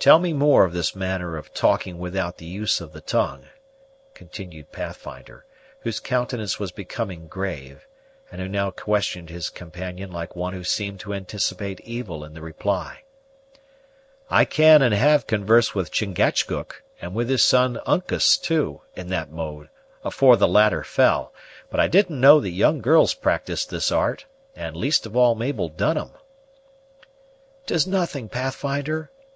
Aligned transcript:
"Tell 0.00 0.18
me 0.18 0.32
more 0.32 0.64
of 0.64 0.72
this 0.72 0.96
manner 0.96 1.36
of 1.36 1.54
talking 1.54 2.00
without 2.00 2.38
the 2.38 2.46
use 2.46 2.80
of 2.80 2.92
the 2.92 3.00
tongue," 3.00 3.44
continued 4.12 4.72
Pathfinder, 4.72 5.44
whose 5.82 6.00
countenance 6.00 6.58
was 6.58 6.72
becoming 6.72 7.28
grave, 7.28 7.86
and 8.32 8.40
who 8.40 8.48
now 8.48 8.72
questioned 8.72 9.30
his 9.30 9.50
companion 9.50 10.10
like 10.10 10.34
one 10.34 10.52
who 10.52 10.64
seemed 10.64 10.98
to 10.98 11.14
anticipate 11.14 11.78
evil 11.82 12.24
in 12.24 12.34
the 12.34 12.40
reply. 12.42 13.04
"I 14.28 14.46
can 14.46 14.82
and 14.82 14.92
have 14.92 15.28
conversed 15.28 15.76
with 15.76 15.92
Chingachgook, 15.92 16.82
and 17.00 17.14
with 17.14 17.28
his 17.30 17.44
son 17.44 17.78
Uncas 17.86 18.36
too, 18.38 18.80
in 18.96 19.06
that 19.10 19.30
mode, 19.30 19.68
afore 20.02 20.36
the 20.36 20.48
latter 20.48 20.82
fell; 20.82 21.32
but 21.70 21.78
I 21.78 21.86
didn't 21.86 22.20
know 22.20 22.40
that 22.40 22.50
young 22.50 22.80
girls 22.80 23.14
practysed 23.14 23.68
this 23.68 23.92
art, 23.92 24.26
and, 24.56 24.74
least 24.76 25.06
of 25.06 25.14
all, 25.14 25.36
Mabel 25.36 25.68
Dunham." 25.68 26.10
"'Tis 27.66 27.86
nothing, 27.86 28.28
Pathfinder. 28.28 29.12